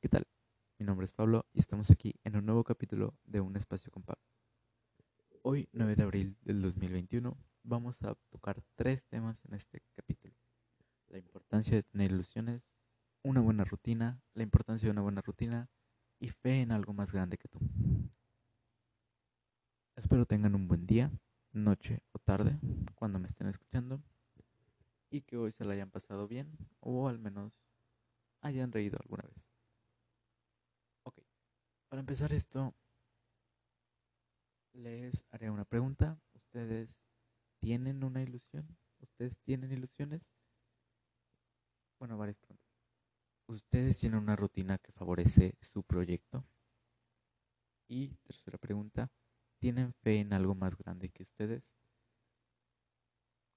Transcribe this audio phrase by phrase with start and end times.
[0.00, 0.26] ¿Qué tal?
[0.78, 4.02] Mi nombre es Pablo y estamos aquí en un nuevo capítulo de Un Espacio con
[4.02, 4.24] Pablo.
[5.42, 10.34] Hoy, 9 de abril del 2021, vamos a tocar tres temas en este capítulo.
[11.08, 12.62] La importancia de tener ilusiones,
[13.22, 15.68] una buena rutina, la importancia de una buena rutina
[16.18, 17.58] y fe en algo más grande que tú.
[19.96, 21.12] Espero tengan un buen día,
[21.52, 22.58] noche o tarde
[22.94, 24.00] cuando me estén escuchando
[25.10, 27.52] y que hoy se la hayan pasado bien o al menos
[28.40, 29.39] hayan reído alguna vez.
[31.90, 32.72] Para empezar esto,
[34.74, 36.20] les haré una pregunta.
[36.34, 36.96] ¿Ustedes
[37.58, 38.78] tienen una ilusión?
[39.00, 40.22] ¿Ustedes tienen ilusiones?
[41.98, 42.70] Bueno, varias preguntas.
[43.48, 46.46] ¿Ustedes tienen una rutina que favorece su proyecto?
[47.88, 49.10] Y tercera pregunta,
[49.58, 51.64] ¿tienen fe en algo más grande que ustedes?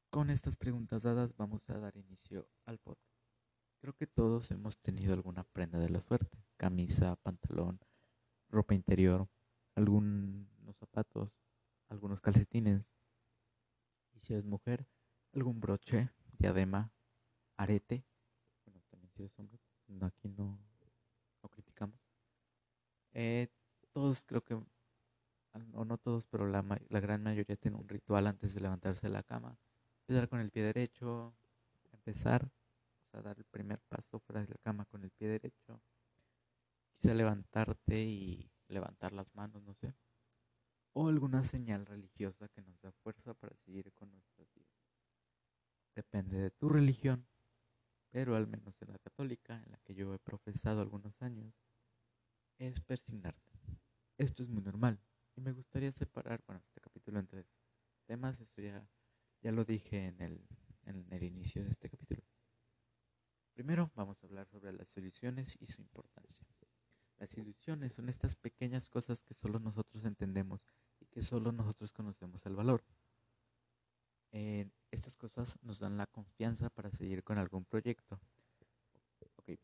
[0.09, 3.13] Con estas preguntas dadas vamos a dar inicio al podcast.
[3.79, 7.79] Creo que todos hemos tenido alguna prenda de la suerte, camisa, pantalón,
[8.53, 9.27] ropa interior,
[9.75, 11.29] algunos zapatos,
[11.89, 12.85] algunos calcetines.
[14.13, 14.87] Y si eres mujer,
[15.33, 16.91] algún broche, diadema,
[17.57, 18.05] arete.
[18.65, 20.59] Bueno, también si eres hombre, no, aquí no,
[21.41, 21.99] no criticamos.
[23.13, 23.47] Eh,
[23.91, 28.61] todos creo que, o no todos, pero la, gran mayoría tiene un ritual antes de
[28.61, 29.57] levantarse de la cama.
[30.01, 31.35] Empezar con el pie derecho,
[31.91, 32.49] empezar
[33.13, 35.81] a dar el primer paso fuera de la cama con el pie derecho.
[36.97, 39.95] Quizá levantarte y levantar las manos, no sé.
[40.93, 44.73] O alguna señal religiosa que nos da fuerza para seguir con nuestras vidas.
[45.95, 47.27] Depende de tu religión,
[48.09, 51.53] pero al menos en la católica, en la que yo he profesado algunos años,
[52.57, 53.51] es persignarte.
[54.17, 54.99] Esto es muy normal
[55.35, 57.47] y me gustaría separar, bueno, este capítulo en tres
[58.05, 58.87] temas, eso ya,
[59.41, 60.47] ya lo dije en el,
[60.85, 62.23] en el inicio de este capítulo.
[63.53, 66.42] Primero vamos a hablar sobre las ilusiones y su importancia.
[67.17, 70.61] Las ilusiones son estas pequeñas cosas que solo nosotros entendemos
[70.99, 72.83] y que solo nosotros conocemos el valor.
[74.91, 78.19] estas cosas nos dan la confianza para seguir con algún proyecto.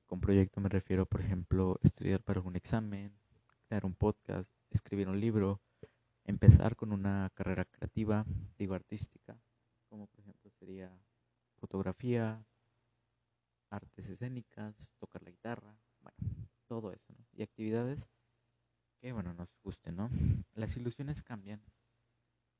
[0.05, 3.17] con proyecto me refiero, por ejemplo, estudiar para un examen,
[3.67, 5.61] crear un podcast, escribir un libro,
[6.25, 8.25] empezar con una carrera creativa,
[8.57, 9.39] digo artística,
[9.89, 10.91] como por ejemplo sería
[11.57, 12.45] fotografía,
[13.69, 16.17] artes escénicas, tocar la guitarra, bueno,
[16.67, 17.13] todo eso.
[17.39, 18.09] Y actividades
[18.99, 20.09] que, bueno, nos gusten, ¿no?
[20.55, 21.63] Las ilusiones cambian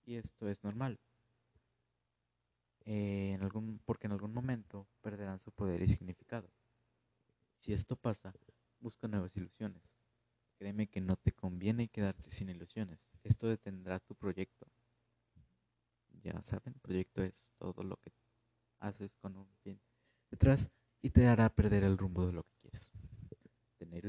[0.06, 0.98] y esto es normal.
[2.86, 6.50] Eh, en algún, porque en algún momento perderán su poder y significado.
[7.58, 8.34] Si esto pasa,
[8.80, 9.84] busca nuevas ilusiones.
[10.58, 13.02] Créeme que no te conviene quedarte sin ilusiones.
[13.22, 14.66] Esto detendrá tu proyecto.
[16.24, 18.14] Ya saben, proyecto es todo lo que
[18.80, 19.82] haces con un fin
[20.32, 20.70] detrás
[21.02, 22.89] y te hará perder el rumbo de lo que quieres.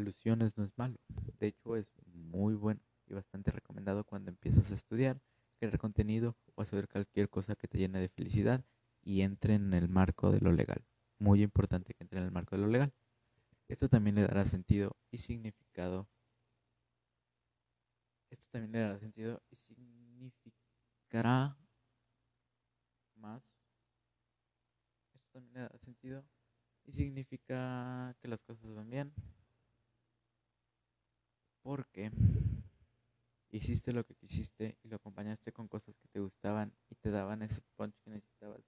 [0.00, 0.98] Ilusiones no es malo,
[1.38, 5.20] de hecho es muy bueno y bastante recomendado cuando empiezas a estudiar,
[5.58, 8.64] crear contenido o hacer cualquier cosa que te llene de felicidad
[9.02, 10.82] y entre en el marco de lo legal.
[11.18, 12.94] Muy importante que entre en el marco de lo legal.
[13.68, 16.08] Esto también le dará sentido y significado.
[18.30, 21.56] Esto también le dará sentido y significará
[23.16, 23.52] más.
[25.14, 26.24] Esto también le dará sentido
[26.86, 29.12] y significa que las cosas van bien.
[31.70, 32.10] Porque
[33.52, 37.42] hiciste lo que quisiste y lo acompañaste con cosas que te gustaban y te daban
[37.42, 38.64] ese punch que necesitabas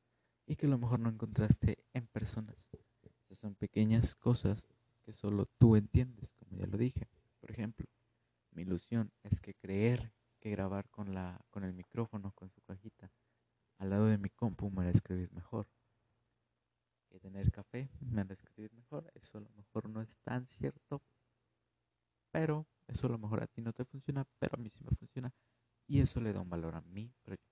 [0.46, 2.68] y que a lo mejor no encontraste en personas.
[3.02, 4.68] Estas son pequeñas cosas
[5.02, 7.08] que solo tú entiendes, como ya lo dije.
[7.40, 7.88] Por ejemplo,
[8.52, 13.10] mi ilusión es que creer que grabar con la con el micrófono, con su cajita,
[13.78, 15.66] al lado de mi compu me hará escribir mejor
[17.10, 19.10] que tener café me hará escribir mejor.
[19.16, 21.02] Eso a lo mejor no es tan cierto,
[22.30, 22.64] pero
[23.02, 25.34] eso a lo mejor a ti no te funciona, pero a mí sí me funciona.
[25.88, 27.50] Y eso le da un valor a mi proyecto.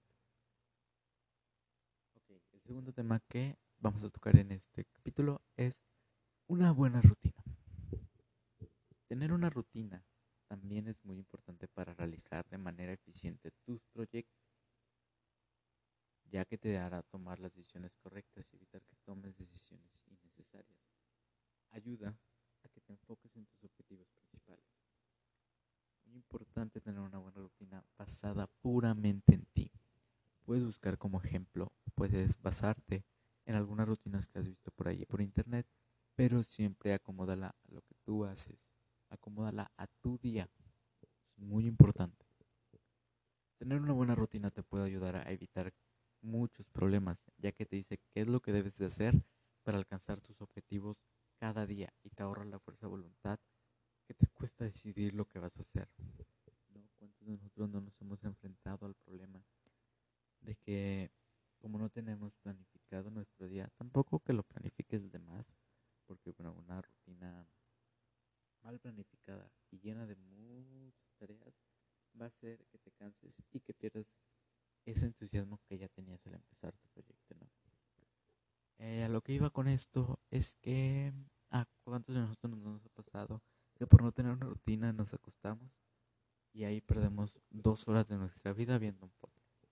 [2.53, 5.75] el segundo tema que vamos a tocar en este capítulo es
[6.47, 7.43] una buena rutina.
[9.09, 10.05] Tener una rutina
[10.47, 14.39] también es muy importante para realizar de manera eficiente tus proyectos
[16.27, 20.79] ya que te hará tomar las decisiones correctas y evitar que tomes decisiones innecesarias.
[21.71, 22.17] Ayuda
[22.63, 24.65] a que te enfoques en tus objetivos principales.
[26.11, 27.85] Muy importante tener una buena rutina
[28.21, 29.73] basada puramente en ti.
[30.45, 33.05] Puedes buscar como ejemplo, puedes basarte
[33.47, 35.67] en algunas rutinas que has visto por allí por internet,
[36.17, 38.59] pero siempre acomódala a lo que tú haces,
[39.09, 40.49] acomódala a tu día.
[41.01, 41.09] Es
[41.39, 42.27] muy importante.
[43.59, 45.73] Tener una buena rutina te puede ayudar a evitar
[46.21, 49.23] muchos problemas, ya que te dice qué es lo que debes de hacer
[49.63, 50.99] para alcanzar tus objetivos
[51.39, 53.41] cada día y te ahorra la fuerza de voluntad
[54.41, 55.89] cuesta decidir lo que vas a hacer.
[56.73, 56.89] ¿no?
[56.99, 59.45] ¿Cuántos de nosotros no nos hemos enfrentado al problema
[60.41, 61.11] de que
[61.59, 65.47] como no tenemos planificado nuestro día, tampoco que lo planifiques de más,
[66.07, 67.47] porque bueno, una rutina
[68.63, 71.55] mal planificada y llena de muchas tareas
[72.19, 74.07] va a hacer que te canses y que pierdas
[74.87, 77.51] ese entusiasmo que ya tenías al empezar tu proyecto, ¿no?
[78.79, 81.13] Eh, a lo que iba con esto es que
[81.51, 81.67] a
[82.51, 83.43] nosotros nos ha pasado
[83.75, 85.81] que por no tener una rutina nos acostamos
[86.53, 89.65] y ahí perdemos dos horas de nuestra vida viendo un podcast.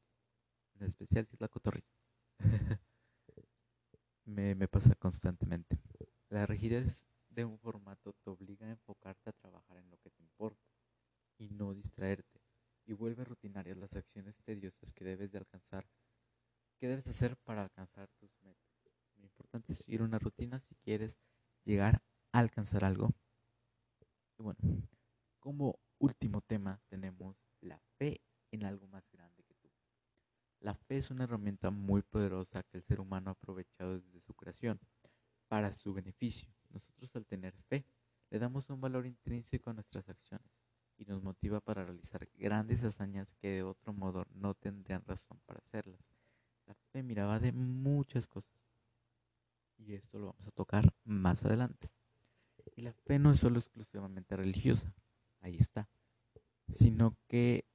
[0.74, 1.92] En especial si es la cotorriza.
[4.24, 5.78] me, me pasa constantemente.
[6.28, 10.22] La rigidez de un formato te obliga a enfocarte a trabajar en lo que te
[10.22, 10.68] importa
[11.36, 12.40] y no distraerte
[12.88, 15.86] y vuelve rutinarias las acciones tediosas que debes de alcanzar,
[16.78, 18.72] que debes hacer para alcanzar tus metas.
[19.16, 21.18] Lo importante es seguir una rutina si quieres
[21.64, 22.02] llegar
[22.40, 23.10] alcanzar algo.
[24.38, 24.58] Y bueno,
[25.38, 28.20] como último tema tenemos la fe
[28.50, 29.68] en algo más grande que tú.
[30.60, 34.34] La fe es una herramienta muy poderosa que el ser humano ha aprovechado desde su
[34.34, 34.80] creación
[35.48, 36.48] para su beneficio.
[36.70, 37.84] Nosotros al tener fe
[38.30, 40.52] le damos un valor intrínseco a nuestras acciones
[40.96, 45.60] y nos motiva para realizar grandes hazañas que de otro modo no tendrían razón para
[45.60, 46.00] hacerlas.
[46.66, 48.68] La fe miraba de muchas cosas
[49.78, 51.88] y esto lo vamos a tocar más adelante.
[52.78, 54.94] Y la fe no es solo exclusivamente religiosa,
[55.40, 55.88] ahí está,
[56.68, 57.66] sino que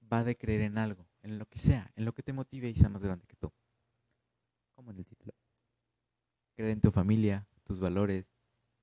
[0.00, 2.76] va de creer en algo, en lo que sea, en lo que te motive y
[2.76, 3.52] sea más grande que tú.
[4.76, 5.34] Como en el título.
[6.54, 8.30] Creer en tu familia, tus valores,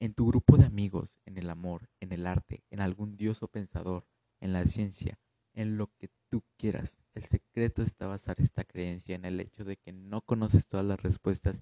[0.02, 3.48] en tu grupo de amigos, en el amor, en el arte, en algún dios o
[3.48, 4.06] pensador,
[4.42, 5.18] en la ciencia,
[5.54, 6.98] en lo que tú quieras.
[7.14, 11.02] El secreto está basar esta creencia en el hecho de que no conoces todas las
[11.02, 11.62] respuestas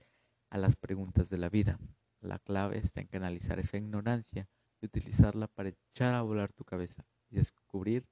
[0.50, 1.78] a las preguntas de la vida.
[2.28, 4.50] La clave está en canalizar esa ignorancia
[4.82, 8.06] y utilizarla para echar a volar tu cabeza y descubrir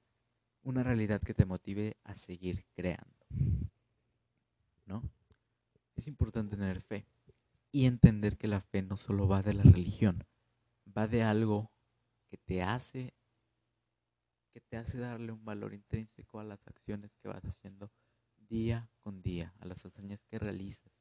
[0.62, 3.26] una realidad que te motive a seguir creando.
[4.86, 5.02] ¿No?
[5.94, 7.06] Es importante tener fe
[7.70, 10.24] y entender que la fe no solo va de la religión,
[10.86, 11.70] va de algo
[12.28, 13.14] que te hace
[14.56, 17.92] que te hace darle un valor intrínseco a las acciones que vas haciendo
[18.48, 20.95] día con día, a las hazañas que realizas.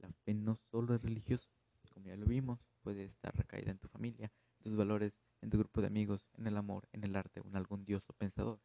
[0.00, 1.50] La fe no solo es religiosa,
[1.92, 5.12] como ya lo vimos, puede estar recaída en tu familia, en tus valores,
[5.42, 8.02] en tu grupo de amigos, en el amor, en el arte o en algún dios
[8.08, 8.60] o pensador.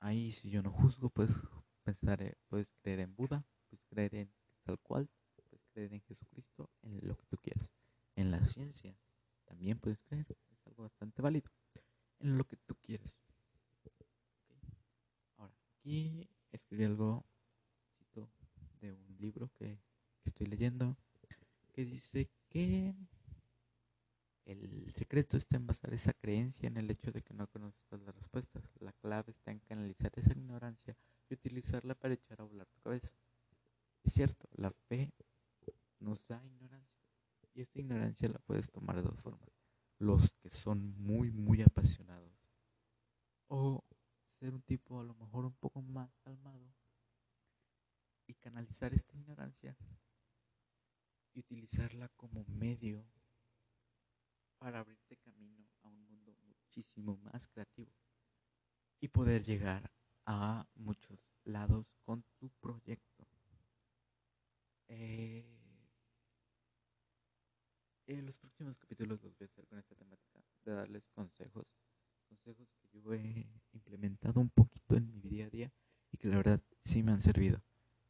[0.00, 1.30] Ahí si yo no juzgo, pues
[1.82, 4.32] pensar, eh, puedes creer en Buda, puedes creer en
[4.62, 7.70] tal cual, puedes creer en Jesucristo, en lo que tú quieras.
[8.16, 8.96] En la ciencia
[9.44, 11.50] también puedes creer, es algo bastante válido,
[12.20, 13.20] en lo que tú quieras.
[15.36, 17.26] Ahora, aquí escribí algo
[18.80, 19.78] de un libro que,
[20.24, 20.96] estoy leyendo
[21.72, 22.94] que dice que
[24.44, 28.04] el secreto está en basar esa creencia en el hecho de que no conoces todas
[28.06, 28.64] las respuestas.
[28.80, 30.96] La clave está en canalizar esa ignorancia
[31.28, 33.12] y utilizarla para echar a volar tu cabeza.
[34.02, 35.12] Es cierto, la fe
[36.00, 36.98] nos da ignorancia
[37.54, 39.50] y esta ignorancia la puedes tomar de dos formas.
[39.98, 42.32] Los que son muy, muy apasionados
[43.48, 43.84] o
[44.38, 46.72] ser un tipo a lo mejor un poco más calmado
[48.26, 49.76] y canalizar esta ignorancia
[51.34, 52.37] y utilizarla como
[52.68, 53.02] medio
[54.58, 57.90] para abrirte camino a un mundo muchísimo más creativo
[59.00, 59.90] y poder llegar
[60.26, 63.26] a muchos lados con tu proyecto.
[64.88, 65.46] Eh,
[68.06, 71.66] en los próximos capítulos los voy a hacer con esta temática de darles consejos,
[72.28, 75.72] consejos que yo he implementado un poquito en mi día a día
[76.12, 77.62] y que la verdad sí me han servido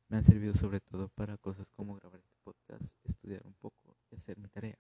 [0.09, 3.88] me han servido sobre todo para cosas como grabar este podcast, estudiar un poco
[4.29, 4.79] hacer mi tarea.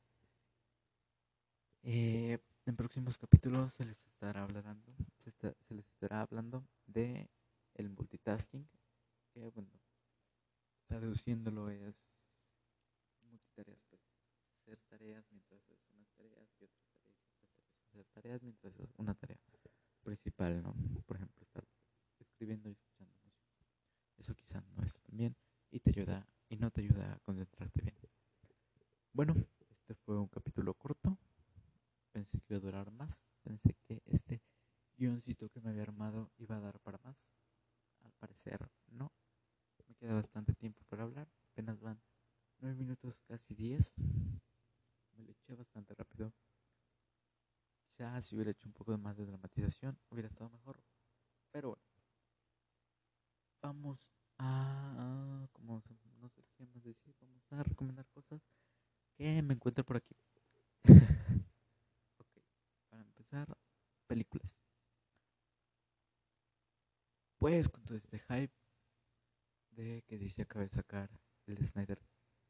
[1.82, 5.32] Eh, en próximos capítulos se les estará hablando, se,
[5.70, 7.30] les estará hablando de
[7.74, 8.68] el multitasking,
[9.32, 9.70] que bueno,
[10.86, 11.96] traduciéndolo es
[13.22, 14.02] multitareas, pues,
[14.60, 17.16] hacer tareas mientras haces unas tareas y otras tareas,
[17.88, 19.38] hacer tareas mientras haces una tarea
[20.02, 20.74] principal, ¿no?
[21.06, 21.64] Por ejemplo, estar
[22.18, 23.14] escribiendo y escuchando
[24.18, 25.36] eso quizás no es tan bien
[25.70, 28.17] y te ayuda y no te ayuda a concentrarte bien.
[29.18, 29.34] Bueno,
[29.68, 31.18] este fue un capítulo corto.
[32.12, 33.20] Pensé que iba a durar más.
[33.42, 34.40] Pensé que este
[34.96, 37.26] guioncito que me había armado iba a dar para más.
[38.04, 39.10] Al parecer no.
[39.88, 41.28] Me queda bastante tiempo para hablar.
[41.50, 42.00] Apenas van
[42.60, 43.92] nueve minutos, casi diez.
[45.16, 46.32] Me lo eché bastante rápido.
[47.88, 50.80] Quizás si hubiera hecho un poco de más de dramatización hubiera estado mejor.
[51.50, 51.82] Pero bueno
[53.60, 54.08] vamos
[54.38, 55.82] a, como
[56.20, 56.68] no sé qué
[59.18, 60.14] que me encuentro por aquí.
[62.88, 63.58] comenzar,
[64.06, 64.56] películas.
[67.38, 68.54] Pues con todo este hype
[69.70, 71.10] de que si se acaba de sacar
[71.46, 72.00] el Snyder,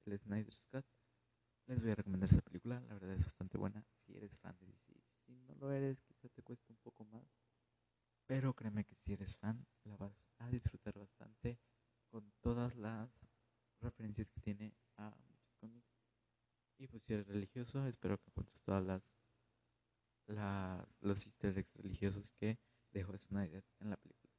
[0.05, 0.87] el Snyder Scott,
[1.67, 2.81] les voy a recomendar esa película.
[2.81, 3.85] La verdad es bastante buena.
[4.05, 7.25] Si eres fan de DC, si no lo eres, quizá te cueste un poco más.
[8.27, 11.59] Pero créeme que si eres fan, la vas a disfrutar bastante
[12.11, 13.11] con todas las
[13.81, 15.88] referencias que tiene a muchos cómics.
[17.09, 19.03] Si religioso, espero que apuntes todas las,
[21.01, 22.59] los easter eggs religiosos que
[22.93, 24.31] dejó Snyder en la película.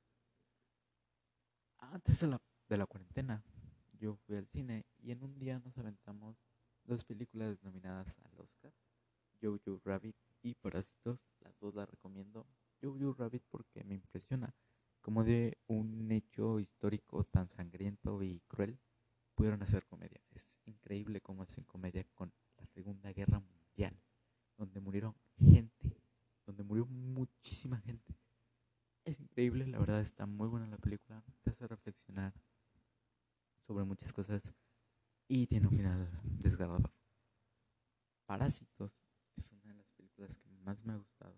[1.80, 3.44] Antes de la, de la cuarentena,
[3.94, 6.38] yo fui al cine y en un día nos aventamos
[6.84, 8.72] dos películas nominadas al Oscar,
[9.42, 11.20] Jojo Rabbit y Parásitos.
[11.40, 12.46] Las dos las recomiendo.
[12.84, 14.54] Jojo Rabbit porque me impresiona
[15.02, 18.80] como de un hecho histórico tan sangriento y cruel
[19.34, 20.22] pudieron hacer comedia.
[20.30, 23.98] Es increíble cómo hacen comedia con la Segunda Guerra Mundial,
[24.58, 26.02] donde murieron gente,
[26.46, 26.86] donde murió
[27.70, 28.16] muchísima gente.
[29.06, 32.34] Es increíble, la verdad está muy buena la película, te hace reflexionar
[33.66, 34.54] sobre muchas cosas
[35.28, 36.92] y tiene un final desgarrador.
[38.26, 38.94] Parásitos
[39.36, 41.36] es una de las películas que más me ha gustado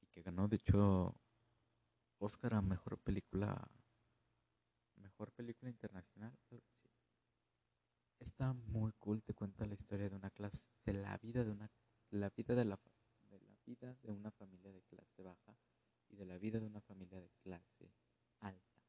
[0.00, 1.14] y que ganó de hecho
[2.18, 3.70] Oscar a mejor película
[4.96, 6.36] mejor película internacional,
[8.20, 11.70] Está muy cool, te cuenta la historia de una clase, de la vida de una,
[12.10, 12.78] la vida de la
[13.64, 15.56] vida de una familia de clase baja
[16.08, 17.92] y de la vida de una familia de clase
[18.40, 18.82] alta.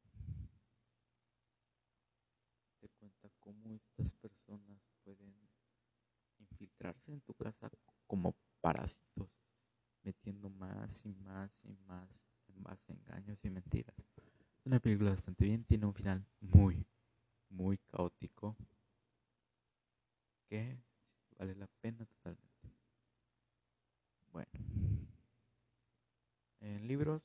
[2.80, 5.34] Te cuenta cómo estas personas pueden
[6.40, 7.72] infiltrarse en tu casa
[8.06, 9.30] como parásitos,
[10.04, 10.50] metiendo
[11.04, 13.96] más y más y más engaños y mentiras.
[14.60, 16.86] Es una película bastante bien, tiene un final muy,
[17.50, 18.56] muy caótico
[20.48, 20.80] que
[21.38, 22.72] vale la pena totalmente.
[24.32, 24.52] Bueno,
[26.60, 27.22] en libros,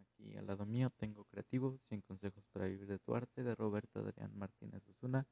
[0.00, 4.00] aquí al lado mío tengo Creativo, 100 consejos para vivir de tu arte, de Roberto
[4.00, 5.26] Adrián Martínez Osuna,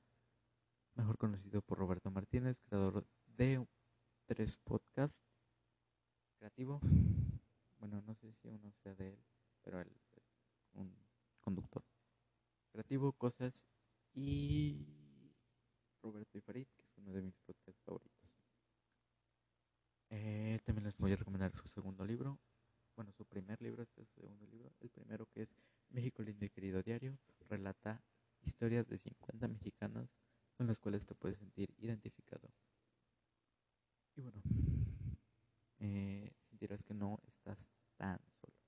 [0.95, 3.67] mejor conocido por Roberto Martínez, creador de
[4.27, 5.17] tres podcasts.
[6.39, 6.81] Creativo,
[7.81, 9.19] bueno, no sé si uno sea de él,
[9.63, 9.91] pero él
[10.75, 10.95] un
[11.41, 11.85] conductor.
[12.73, 13.65] Creativo, Cosas
[14.15, 14.87] y
[16.03, 18.31] Roberto y que es uno de mis podcasts favoritos.
[20.11, 22.39] Eh, también les voy a recomendar su segundo libro.
[22.97, 24.73] Bueno, su primer libro, este es su segundo libro.
[24.81, 25.49] El primero que es
[25.91, 27.19] México lindo y querido diario.
[27.49, 28.03] Relata
[28.43, 30.09] historias de 50 mexicanos
[30.57, 32.51] con los cuales te puedes sentir identificado.
[34.17, 34.43] Y bueno,
[35.79, 38.61] eh, sentirás que no estás tan solo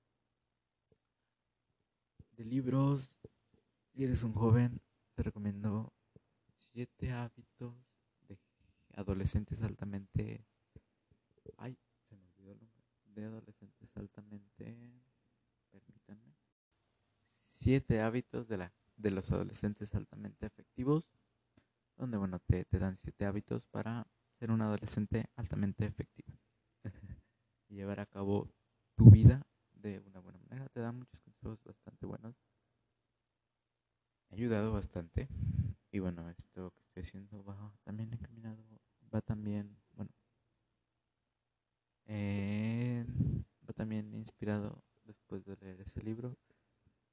[2.37, 3.15] de libros,
[3.93, 4.81] si eres un joven,
[5.15, 5.93] te recomiendo
[6.53, 7.75] siete hábitos
[8.27, 8.39] de
[8.95, 10.45] adolescentes altamente...
[11.57, 11.77] Ay,
[12.07, 12.83] se me olvidó el nombre.
[13.05, 15.03] De adolescentes altamente...
[15.71, 16.37] Permítanme.
[17.37, 21.11] Siete hábitos de, la, de los adolescentes altamente efectivos.
[21.97, 24.07] Donde, bueno, te, te dan siete hábitos para
[24.39, 26.39] ser un adolescente altamente efectivo.
[27.67, 28.49] y llevar a cabo
[28.95, 30.69] tu vida de una buena manera.
[30.69, 32.35] Te dan muchos consejos bastante buenos.
[34.33, 35.27] Me ha ayudado bastante.
[35.91, 37.03] Y bueno, esto que estoy
[37.93, 38.57] también encaminado,
[39.13, 40.09] va también, bueno,
[42.05, 43.05] eh,
[43.69, 46.35] va también inspirado después de leer ese libro.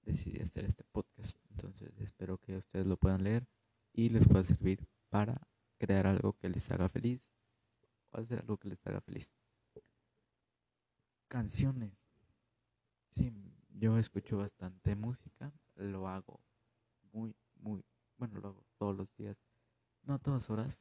[0.01, 1.37] Decidí hacer este podcast.
[1.51, 3.47] Entonces espero que ustedes lo puedan leer
[3.93, 5.47] y les pueda servir para
[5.77, 7.29] crear algo que les haga feliz
[8.13, 9.31] o hacer algo que les haga feliz.
[11.29, 11.93] Canciones.
[13.11, 13.31] Sí,
[13.69, 16.41] yo escucho bastante música, lo hago
[17.13, 17.85] muy, muy,
[18.17, 19.37] bueno, lo hago todos los días,
[20.49, 20.81] horas,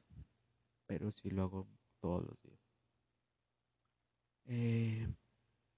[0.85, 1.67] pero sí lo hago
[1.99, 2.59] todos los días.
[4.45, 5.07] Eh,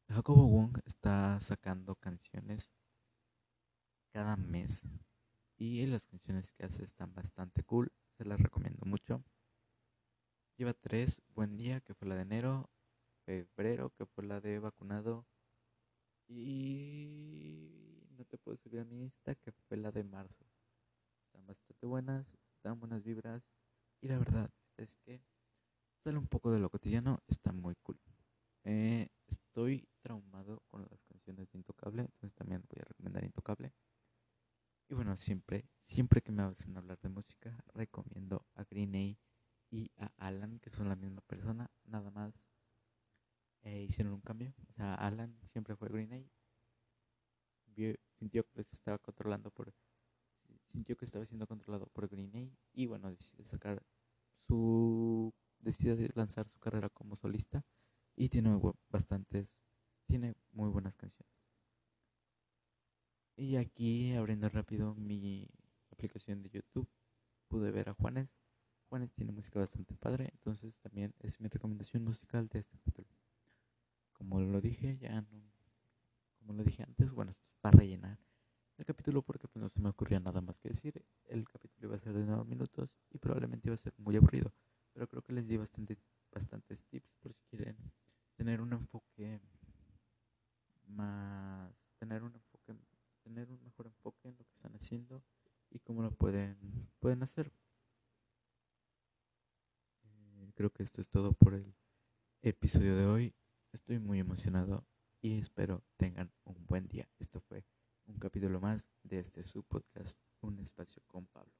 [0.09, 2.69] Jacobo Wong está sacando canciones
[4.13, 4.83] cada mes
[5.57, 9.23] y las canciones que hace están bastante cool, se las recomiendo mucho.
[10.57, 12.69] Lleva tres, Buen Día, que fue la de enero,
[13.25, 15.25] Febrero, que fue la de vacunado,
[16.27, 20.45] y no te puedo subir a mi Insta, que fue la de marzo.
[21.25, 22.25] Están bastante buenas,
[22.63, 23.43] dan buenas vibras.
[24.01, 25.21] Y la verdad es que
[26.03, 27.99] sale un poco de lo cotidiano, está muy cool.
[28.63, 33.73] Eh, estoy traumado con las canciones de Intocable, entonces también voy a recomendar Intocable.
[34.89, 39.17] Y bueno, siempre, siempre que me hacen hablar de música, recomiendo a Green A
[39.69, 42.33] y a Alan, que son la misma persona, nada más
[43.61, 44.53] eh, hicieron un cambio.
[44.69, 46.29] O sea, Alan siempre fue Green
[48.19, 49.73] sintió que lo estaba controlando por.
[50.71, 52.57] Sintió que estaba siendo controlado por Green Eye.
[52.71, 53.83] Y bueno, decide sacar
[54.47, 55.33] su.
[55.59, 57.65] Decide lanzar su carrera como solista.
[58.15, 58.57] y tiene
[58.89, 59.49] bastantes,
[60.05, 61.33] tiene muy buenas canciones.
[63.35, 65.49] Y aquí abriendo rápido mi
[65.91, 66.89] aplicación de YouTube,
[67.47, 68.29] pude ver a Juanes.
[68.87, 73.09] Juanes tiene música bastante padre, entonces también es mi recomendación musical de este capítulo.
[74.13, 75.51] Como lo dije, ya no,
[76.39, 78.19] como lo dije antes, bueno, esto es para rellenar
[78.81, 81.05] el capítulo porque pues, no se me ocurría nada más que decir.
[81.25, 84.51] El capítulo iba a ser de 9 minutos y probablemente iba a ser muy aburrido,
[84.91, 85.97] pero creo que les di bastante,
[86.31, 87.77] bastantes tips por si quieren
[88.35, 89.39] tener un enfoque
[90.87, 92.75] más, tener un enfoque,
[93.23, 95.23] tener un mejor enfoque en lo que están haciendo
[95.69, 97.53] y cómo lo pueden, pueden hacer.
[100.03, 101.75] Eh, creo que esto es todo por el
[102.41, 103.35] episodio de hoy.
[103.73, 104.87] Estoy muy emocionado
[105.21, 107.07] y espero tengan un buen día.
[107.19, 107.63] Esto fue
[108.07, 111.53] un capítulo más de este su podcast, Un Espacio con Pablo.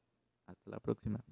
[0.45, 1.23] Hasta la próxima.